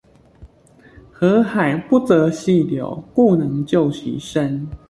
[1.11, 4.67] 河海不擇細流，故能就其深